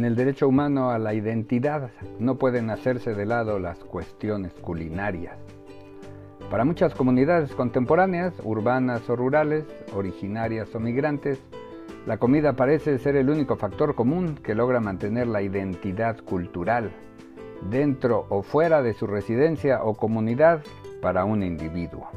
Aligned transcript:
En 0.00 0.06
el 0.06 0.16
derecho 0.16 0.48
humano 0.48 0.88
a 0.88 0.98
la 0.98 1.12
identidad 1.12 1.90
no 2.18 2.36
pueden 2.36 2.70
hacerse 2.70 3.12
de 3.12 3.26
lado 3.26 3.58
las 3.58 3.76
cuestiones 3.80 4.54
culinarias. 4.54 5.36
Para 6.50 6.64
muchas 6.64 6.94
comunidades 6.94 7.54
contemporáneas, 7.54 8.32
urbanas 8.42 9.10
o 9.10 9.14
rurales, 9.14 9.66
originarias 9.94 10.74
o 10.74 10.80
migrantes, 10.80 11.38
la 12.06 12.16
comida 12.16 12.54
parece 12.54 12.96
ser 12.96 13.14
el 13.14 13.28
único 13.28 13.56
factor 13.56 13.94
común 13.94 14.36
que 14.42 14.54
logra 14.54 14.80
mantener 14.80 15.26
la 15.26 15.42
identidad 15.42 16.16
cultural, 16.20 16.92
dentro 17.68 18.24
o 18.30 18.42
fuera 18.42 18.80
de 18.80 18.94
su 18.94 19.06
residencia 19.06 19.84
o 19.84 19.98
comunidad 19.98 20.62
para 21.02 21.26
un 21.26 21.42
individuo. 21.42 22.08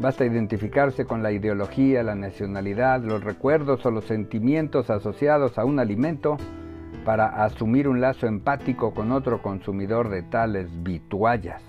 Basta 0.00 0.24
identificarse 0.24 1.04
con 1.04 1.22
la 1.22 1.30
ideología, 1.32 2.04
la 2.04 2.16
nacionalidad, 2.16 3.00
los 3.02 3.22
recuerdos 3.22 3.86
o 3.86 3.92
los 3.92 4.04
sentimientos 4.04 4.90
asociados 4.90 5.56
a 5.56 5.64
un 5.64 5.80
alimento 5.80 6.36
para 7.04 7.44
asumir 7.44 7.88
un 7.88 8.00
lazo 8.00 8.26
empático 8.26 8.92
con 8.92 9.12
otro 9.12 9.42
consumidor 9.42 10.08
de 10.08 10.22
tales 10.22 10.68
vituallas. 10.82 11.62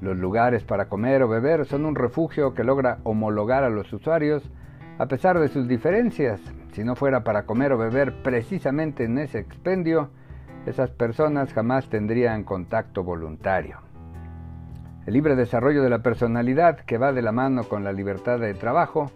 Los 0.00 0.16
lugares 0.16 0.64
para 0.64 0.88
comer 0.88 1.22
o 1.22 1.28
beber 1.28 1.64
son 1.66 1.86
un 1.86 1.94
refugio 1.94 2.52
que 2.54 2.64
logra 2.64 2.98
homologar 3.04 3.64
a 3.64 3.70
los 3.70 3.92
usuarios 3.92 4.42
a 4.98 5.06
pesar 5.06 5.38
de 5.38 5.48
sus 5.48 5.66
diferencias. 5.66 6.40
Si 6.72 6.84
no 6.84 6.94
fuera 6.94 7.24
para 7.24 7.46
comer 7.46 7.72
o 7.72 7.78
beber 7.78 8.22
precisamente 8.22 9.04
en 9.04 9.18
ese 9.18 9.38
expendio, 9.38 10.10
esas 10.66 10.90
personas 10.90 11.52
jamás 11.52 11.88
tendrían 11.88 12.44
contacto 12.44 13.02
voluntario. 13.02 13.78
El 15.06 15.14
libre 15.14 15.36
desarrollo 15.36 15.82
de 15.82 15.90
la 15.90 16.02
personalidad, 16.02 16.78
que 16.80 16.96
va 16.96 17.12
de 17.12 17.22
la 17.22 17.32
mano 17.32 17.64
con 17.64 17.84
la 17.84 17.92
libertad 17.92 18.38
de 18.38 18.54
trabajo, 18.54 19.10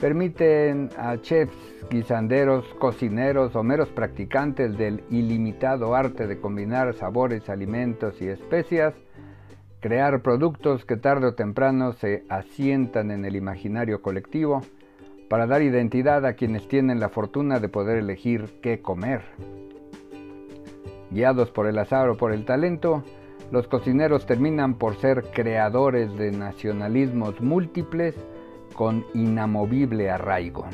permiten 0.00 0.88
a 0.96 1.18
chefs, 1.20 1.54
guisanderos, 1.90 2.64
cocineros 2.78 3.54
o 3.54 3.62
meros 3.62 3.88
practicantes 3.90 4.76
del 4.78 5.04
ilimitado 5.10 5.94
arte 5.94 6.26
de 6.26 6.40
combinar 6.40 6.94
sabores, 6.94 7.48
alimentos 7.50 8.20
y 8.22 8.28
especias, 8.28 8.94
crear 9.80 10.22
productos 10.22 10.84
que 10.84 10.96
tarde 10.96 11.26
o 11.26 11.34
temprano 11.34 11.92
se 11.92 12.24
asientan 12.28 13.10
en 13.10 13.24
el 13.24 13.36
imaginario 13.36 14.00
colectivo 14.00 14.62
para 15.28 15.46
dar 15.46 15.62
identidad 15.62 16.24
a 16.26 16.32
quienes 16.32 16.66
tienen 16.66 16.98
la 16.98 17.08
fortuna 17.08 17.60
de 17.60 17.68
poder 17.68 17.98
elegir 17.98 18.58
qué 18.62 18.80
comer. 18.80 19.22
Guiados 21.10 21.50
por 21.50 21.66
el 21.66 21.78
azar 21.78 22.08
o 22.08 22.16
por 22.16 22.32
el 22.32 22.44
talento, 22.44 23.04
los 23.52 23.66
cocineros 23.66 24.26
terminan 24.26 24.74
por 24.74 24.96
ser 24.96 25.24
creadores 25.32 26.16
de 26.16 26.30
nacionalismos 26.30 27.40
múltiples 27.40 28.14
con 28.80 29.04
inamovible 29.12 30.10
arraigo. 30.10 30.64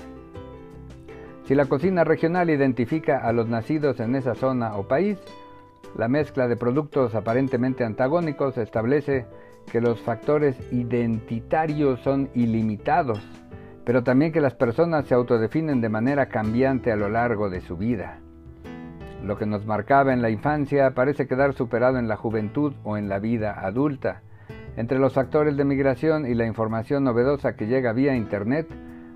Si 1.43 1.57
la 1.57 1.65
cocina 1.65 2.05
regional 2.05 2.51
identifica 2.51 3.19
a 3.19 3.33
los 3.33 3.49
nacidos 3.49 3.99
en 3.99 4.15
esa 4.15 4.37
zona 4.37 4.77
o 4.77 4.87
país, 4.87 5.19
la 5.99 6.07
mezcla 6.07 6.47
de 6.47 6.57
productos 6.57 7.17
aparentemente 7.17 7.83
antagónicos 7.83 8.59
establece 8.59 9.27
que 9.73 9.81
los 9.81 10.01
factores 10.01 10.57
identitarios 10.71 11.99
son 11.99 12.31
ilimitados, 12.37 13.19
pero 13.84 14.05
también 14.05 14.31
que 14.31 14.41
las 14.41 14.55
personas 14.55 15.07
se 15.07 15.15
autodefinen 15.15 15.81
de 15.81 15.89
manera 15.89 16.27
cambiante 16.27 16.93
a 16.93 16.97
lo 16.97 17.09
largo 17.09 17.51
de 17.51 17.61
su 17.61 17.77
vida. 17.77 18.21
Lo 19.25 19.37
que 19.37 19.47
nos 19.47 19.67
marcaba 19.67 20.12
en 20.12 20.23
la 20.23 20.31
infancia 20.31 20.93
parece 20.93 21.27
quedar 21.27 21.55
superado 21.55 21.99
en 21.99 22.07
la 22.07 22.17
juventud 22.17 22.73
o 22.84 22.97
en 22.97 23.09
la 23.09 23.19
vida 23.19 23.67
adulta. 23.67 24.23
Entre 24.77 24.98
los 24.98 25.14
factores 25.14 25.56
de 25.56 25.64
migración 25.64 26.27
y 26.27 26.34
la 26.34 26.44
información 26.44 27.02
novedosa 27.02 27.56
que 27.56 27.66
llega 27.66 27.94
vía 27.94 28.14
Internet, 28.14 28.69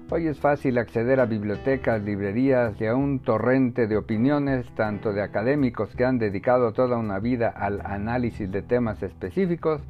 hoy 0.08 0.26
es 0.26 0.40
fácil 0.40 0.78
acceder 0.78 1.20
a 1.20 1.26
bibliotecas, 1.26 2.02
librerías 2.02 2.80
y 2.80 2.86
a 2.86 2.94
un 2.94 3.18
torrente 3.18 3.86
de 3.86 3.98
opiniones, 3.98 4.66
tanto 4.74 5.12
de 5.12 5.20
académicos 5.20 5.94
que 5.94 6.06
han 6.06 6.18
dedicado 6.18 6.72
toda 6.72 6.96
una 6.96 7.18
vida 7.18 7.50
al 7.50 7.82
análisis 7.84 8.50
de 8.50 8.62
temas 8.62 9.02
específicos, 9.02 9.82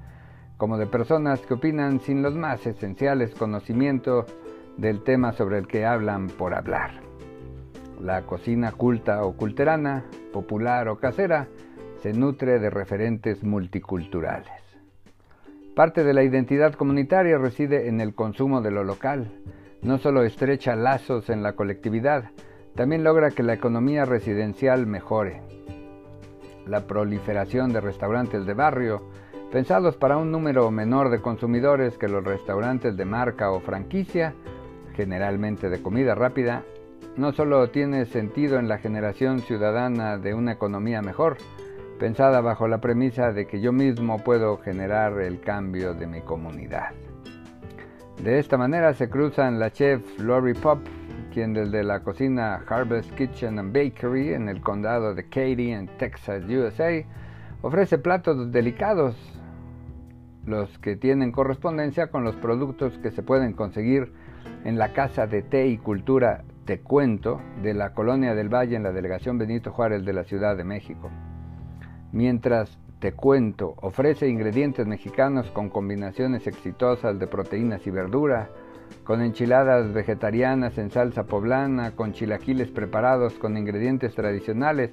como 0.57 0.77
de 0.77 0.87
personas 0.87 1.41
que 1.43 1.55
opinan 1.55 2.01
sin 2.01 2.21
los 2.21 2.35
más 2.35 2.67
esenciales 2.67 3.33
conocimientos 3.37 4.27
del 4.77 5.05
tema 5.05 5.31
sobre 5.33 5.59
el 5.59 5.69
que 5.69 5.87
hablan 5.87 6.27
por 6.31 6.53
hablar. 6.53 6.91
La 8.01 8.23
cocina 8.23 8.73
culta 8.73 9.23
o 9.23 9.37
culterana, 9.37 10.03
popular 10.33 10.89
o 10.89 10.99
casera, 10.99 11.47
se 12.03 12.13
nutre 12.13 12.59
de 12.59 12.71
referentes 12.71 13.45
multiculturales. 13.45 14.70
Parte 15.81 16.05
de 16.05 16.13
la 16.13 16.23
identidad 16.23 16.75
comunitaria 16.75 17.39
reside 17.39 17.89
en 17.89 18.03
el 18.03 18.15
consumo 18.15 18.61
de 18.61 18.71
lo 18.71 18.85
local. 18.85 19.33
No 19.81 19.97
solo 19.97 20.25
estrecha 20.25 20.77
lazos 20.77 21.31
en 21.31 21.43
la 21.43 21.55
colectividad, 21.55 22.33
también 22.75 23.03
logra 23.03 23.31
que 23.31 23.43
la 23.43 23.55
economía 23.55 24.05
residencial 24.05 24.87
mejore. 24.87 25.41
La 26.67 26.87
proliferación 26.87 27.73
de 27.73 27.81
restaurantes 27.81 28.45
de 28.45 28.53
barrio, 28.53 29.09
pensados 29.51 29.97
para 29.97 30.19
un 30.19 30.31
número 30.31 30.71
menor 30.71 31.09
de 31.09 31.23
consumidores 31.23 31.97
que 31.97 32.09
los 32.09 32.25
restaurantes 32.25 32.95
de 32.99 33.07
marca 33.07 33.51
o 33.51 33.61
franquicia, 33.61 34.35
generalmente 34.97 35.71
de 35.71 35.81
comida 35.81 36.15
rápida, 36.15 36.63
no 37.17 37.33
solo 37.33 37.71
tiene 37.71 38.05
sentido 38.05 38.59
en 38.59 38.69
la 38.69 38.77
generación 38.77 39.39
ciudadana 39.39 40.19
de 40.19 40.35
una 40.35 40.53
economía 40.53 41.01
mejor, 41.01 41.39
pensada 42.01 42.41
bajo 42.41 42.67
la 42.67 42.81
premisa 42.81 43.31
de 43.31 43.47
que 43.47 43.61
yo 43.61 43.73
mismo 43.73 44.19
puedo 44.21 44.57
generar 44.57 45.21
el 45.21 45.39
cambio 45.43 45.93
de 45.93 46.07
mi 46.07 46.23
comunidad. 46.23 46.93
De 48.25 48.39
esta 48.39 48.57
manera 48.57 48.95
se 48.95 49.11
cruzan 49.11 49.61
la 49.61 49.71
chef 49.71 50.19
Lori 50.19 50.55
Pop, 50.55 50.81
quien 51.31 51.53
desde 51.53 51.85
la 51.85 52.01
cocina 52.01 52.65
Harvest 52.67 53.13
Kitchen 53.17 53.59
and 53.59 53.75
Bakery 53.75 54.33
en 54.33 54.49
el 54.49 54.63
condado 54.63 55.15
de 55.15 55.25
Katy, 55.25 55.73
en 55.73 55.89
Texas, 55.99 56.43
USA, 56.49 57.05
ofrece 57.61 57.99
platos 57.99 58.51
delicados, 58.51 59.15
los 60.47 60.79
que 60.79 60.97
tienen 60.97 61.33
correspondencia 61.33 62.07
con 62.07 62.25
los 62.25 62.35
productos 62.37 62.97
que 63.03 63.11
se 63.11 63.23
pueden 63.23 63.53
conseguir 63.53 64.11
en 64.65 64.79
la 64.79 64.95
Casa 64.95 65.27
de 65.27 65.43
Té 65.43 65.67
y 65.67 65.77
Cultura 65.77 66.45
te 66.65 66.81
cuento 66.81 67.43
de 67.63 67.75
la 67.75 67.93
Colonia 67.93 68.35
del 68.35 68.49
Valle 68.49 68.77
en 68.77 68.85
la 68.85 68.93
delegación 68.93 69.37
Benito 69.37 69.71
Juárez 69.71 70.03
de 70.07 70.15
la 70.15 70.25
Ciudad 70.25 70.57
de 70.57 70.65
México. 70.65 71.11
Mientras 72.13 72.77
Te 72.99 73.13
Cuento 73.13 73.75
ofrece 73.81 74.29
ingredientes 74.29 74.87
mexicanos 74.87 75.51
con 75.53 75.71
combinaciones 75.71 76.47
exitosas 76.47 77.19
de 77.19 77.27
proteínas 77.27 77.87
y 77.87 77.91
verdura, 77.91 78.51
con 79.05 79.23
enchiladas 79.23 79.93
vegetarianas 79.93 80.77
en 80.77 80.91
salsa 80.91 81.25
poblana, 81.25 81.93
con 81.93 82.13
chilaquiles 82.13 82.69
preparados 82.69 83.35
con 83.35 83.57
ingredientes 83.57 84.15
tradicionales, 84.15 84.91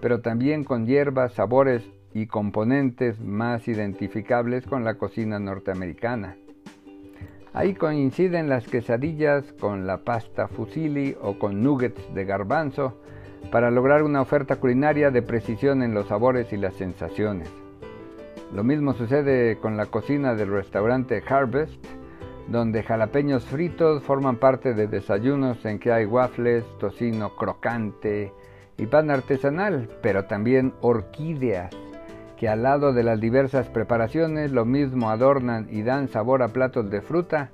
pero 0.00 0.20
también 0.20 0.64
con 0.64 0.86
hierbas, 0.86 1.32
sabores 1.32 1.82
y 2.12 2.26
componentes 2.26 3.18
más 3.20 3.66
identificables 3.66 4.66
con 4.66 4.84
la 4.84 4.94
cocina 4.94 5.38
norteamericana. 5.38 6.36
Ahí 7.54 7.74
coinciden 7.74 8.48
las 8.48 8.68
quesadillas 8.68 9.52
con 9.54 9.86
la 9.86 10.04
pasta 10.04 10.48
fusilli 10.48 11.16
o 11.20 11.38
con 11.38 11.62
nuggets 11.62 12.14
de 12.14 12.24
garbanzo 12.24 13.00
para 13.50 13.70
lograr 13.70 14.02
una 14.02 14.20
oferta 14.20 14.56
culinaria 14.56 15.10
de 15.10 15.22
precisión 15.22 15.82
en 15.82 15.94
los 15.94 16.08
sabores 16.08 16.52
y 16.52 16.56
las 16.56 16.74
sensaciones. 16.74 17.50
Lo 18.52 18.64
mismo 18.64 18.94
sucede 18.94 19.58
con 19.58 19.76
la 19.76 19.86
cocina 19.86 20.34
del 20.34 20.50
restaurante 20.50 21.22
Harvest, 21.28 21.84
donde 22.48 22.82
jalapeños 22.82 23.44
fritos 23.44 24.02
forman 24.02 24.36
parte 24.36 24.72
de 24.72 24.86
desayunos 24.86 25.64
en 25.64 25.78
que 25.78 25.92
hay 25.92 26.06
waffles, 26.06 26.64
tocino 26.78 27.36
crocante 27.36 28.32
y 28.78 28.86
pan 28.86 29.10
artesanal, 29.10 29.88
pero 30.02 30.24
también 30.24 30.72
orquídeas 30.80 31.70
que 32.38 32.48
al 32.48 32.62
lado 32.62 32.92
de 32.92 33.02
las 33.02 33.20
diversas 33.20 33.68
preparaciones 33.68 34.52
lo 34.52 34.64
mismo 34.64 35.10
adornan 35.10 35.66
y 35.70 35.82
dan 35.82 36.08
sabor 36.08 36.42
a 36.42 36.48
platos 36.48 36.88
de 36.88 37.02
fruta 37.02 37.50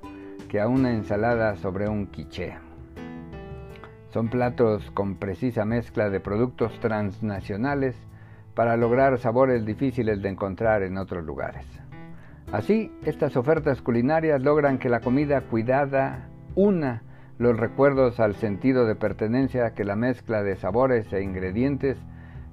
que 0.49 0.61
a 0.61 0.69
una 0.69 0.93
ensalada 0.93 1.57
sobre 1.57 1.89
un 1.89 2.07
quiché. 2.07 2.64
Son 4.15 4.29
platos 4.29 4.93
con 4.93 5.17
precisa 5.17 5.65
mezcla 5.65 6.09
de 6.09 6.21
productos 6.21 6.79
transnacionales 6.79 7.97
para 8.55 8.77
lograr 8.77 9.19
sabores 9.19 9.67
difíciles 9.67 10.23
de 10.23 10.29
encontrar 10.29 10.85
en 10.85 10.99
otros 10.99 11.25
lugares. 11.25 11.67
Así, 12.53 12.93
estas 13.05 13.37
ofertas 13.37 13.83
culinarias 13.83 14.41
logran 14.41 14.79
que 14.79 14.89
la 14.89 15.01
comida 15.01 15.41
cuidada 15.41 16.29
una 16.55 17.03
los 17.39 17.59
recuerdos 17.59 18.21
al 18.21 18.37
sentido 18.37 18.87
de 18.87 18.95
pertenencia 18.95 19.75
que 19.75 19.83
la 19.83 19.97
mezcla 19.97 20.45
de 20.45 20.55
sabores 20.55 21.13
e 21.13 21.21
ingredientes 21.21 21.99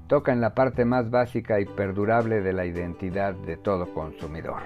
toca 0.07 0.33
en 0.33 0.41
la 0.41 0.55
parte 0.55 0.83
más 0.83 1.11
básica 1.11 1.59
y 1.59 1.65
perdurable 1.65 2.41
de 2.41 2.53
la 2.53 2.65
identidad 2.65 3.35
de 3.35 3.57
todo 3.57 3.93
consumidor. 3.93 4.63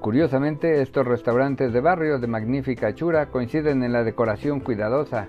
Curiosamente, 0.00 0.82
estos 0.82 1.06
restaurantes 1.06 1.72
de 1.72 1.80
barrio 1.80 2.18
de 2.18 2.26
magnífica 2.26 2.88
hechura 2.88 3.26
coinciden 3.26 3.84
en 3.84 3.92
la 3.92 4.02
decoración 4.02 4.58
cuidadosa, 4.58 5.28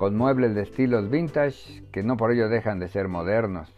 con 0.00 0.16
muebles 0.16 0.54
de 0.54 0.62
estilos 0.62 1.10
vintage 1.10 1.82
que 1.92 2.02
no 2.02 2.16
por 2.16 2.32
ello 2.32 2.48
dejan 2.48 2.78
de 2.78 2.88
ser 2.88 3.08
modernos, 3.08 3.68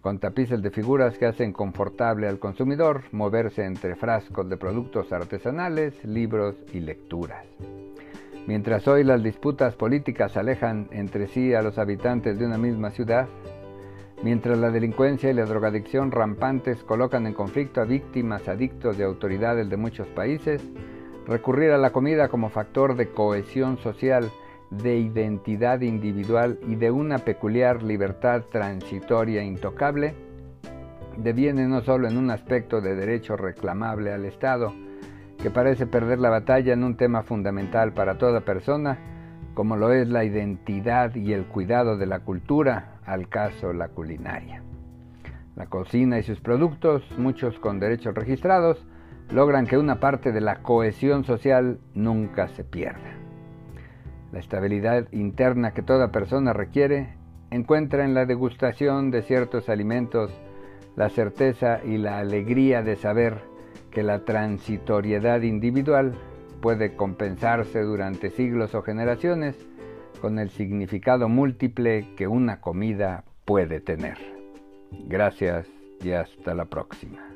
con 0.00 0.18
tapices 0.18 0.60
de 0.62 0.72
figuras 0.72 1.16
que 1.16 1.26
hacen 1.26 1.52
confortable 1.52 2.26
al 2.26 2.40
consumidor 2.40 3.02
moverse 3.12 3.64
entre 3.64 3.94
frascos 3.94 4.50
de 4.50 4.56
productos 4.56 5.12
artesanales, 5.12 6.04
libros 6.04 6.56
y 6.72 6.80
lecturas. 6.80 7.46
Mientras 8.48 8.88
hoy 8.88 9.04
las 9.04 9.22
disputas 9.22 9.76
políticas 9.76 10.36
alejan 10.36 10.88
entre 10.90 11.28
sí 11.28 11.54
a 11.54 11.62
los 11.62 11.78
habitantes 11.78 12.36
de 12.36 12.46
una 12.46 12.58
misma 12.58 12.90
ciudad, 12.90 13.28
mientras 14.24 14.58
la 14.58 14.72
delincuencia 14.72 15.30
y 15.30 15.34
la 15.34 15.44
drogadicción 15.44 16.10
rampantes 16.10 16.82
colocan 16.82 17.28
en 17.28 17.34
conflicto 17.34 17.80
a 17.80 17.84
víctimas, 17.84 18.48
adictos 18.48 18.98
de 18.98 19.04
autoridades 19.04 19.70
de 19.70 19.76
muchos 19.76 20.08
países, 20.08 20.60
recurrir 21.28 21.70
a 21.70 21.78
la 21.78 21.92
comida 21.92 22.26
como 22.26 22.48
factor 22.48 22.96
de 22.96 23.10
cohesión 23.10 23.78
social, 23.78 24.32
de 24.70 24.98
identidad 24.98 25.80
individual 25.80 26.58
y 26.66 26.76
de 26.76 26.90
una 26.90 27.18
peculiar 27.18 27.82
libertad 27.82 28.42
transitoria 28.50 29.42
intocable, 29.42 30.14
deviene 31.16 31.66
no 31.66 31.82
solo 31.82 32.08
en 32.08 32.16
un 32.16 32.30
aspecto 32.30 32.80
de 32.80 32.94
derecho 32.94 33.36
reclamable 33.36 34.12
al 34.12 34.24
Estado, 34.24 34.72
que 35.42 35.50
parece 35.50 35.86
perder 35.86 36.18
la 36.18 36.30
batalla 36.30 36.72
en 36.72 36.84
un 36.84 36.96
tema 36.96 37.22
fundamental 37.22 37.92
para 37.92 38.18
toda 38.18 38.42
persona, 38.42 38.98
como 39.54 39.76
lo 39.76 39.92
es 39.92 40.08
la 40.08 40.24
identidad 40.24 41.14
y 41.14 41.32
el 41.32 41.46
cuidado 41.46 41.96
de 41.96 42.06
la 42.06 42.20
cultura, 42.20 43.00
al 43.04 43.28
caso 43.28 43.72
la 43.72 43.88
culinaria. 43.88 44.62
La 45.56 45.66
cocina 45.66 46.18
y 46.18 46.22
sus 46.22 46.40
productos, 46.40 47.02
muchos 47.18 47.58
con 47.58 47.80
derechos 47.80 48.14
registrados, 48.14 48.86
logran 49.30 49.66
que 49.66 49.78
una 49.78 50.00
parte 50.00 50.32
de 50.32 50.40
la 50.40 50.62
cohesión 50.62 51.24
social 51.24 51.78
nunca 51.94 52.48
se 52.48 52.64
pierda. 52.64 53.20
La 54.32 54.38
estabilidad 54.38 55.08
interna 55.12 55.72
que 55.72 55.82
toda 55.82 56.12
persona 56.12 56.52
requiere 56.52 57.14
encuentra 57.50 58.04
en 58.04 58.14
la 58.14 58.26
degustación 58.26 59.10
de 59.10 59.22
ciertos 59.22 59.68
alimentos 59.68 60.30
la 60.96 61.08
certeza 61.08 61.80
y 61.84 61.98
la 61.98 62.18
alegría 62.18 62.82
de 62.82 62.96
saber 62.96 63.38
que 63.90 64.02
la 64.02 64.24
transitoriedad 64.24 65.42
individual 65.42 66.14
puede 66.60 66.94
compensarse 66.94 67.80
durante 67.80 68.30
siglos 68.30 68.74
o 68.74 68.82
generaciones 68.82 69.56
con 70.20 70.38
el 70.38 70.50
significado 70.50 71.28
múltiple 71.28 72.14
que 72.16 72.26
una 72.26 72.60
comida 72.60 73.24
puede 73.44 73.80
tener. 73.80 74.18
Gracias 75.08 75.66
y 76.02 76.12
hasta 76.12 76.54
la 76.54 76.66
próxima. 76.66 77.29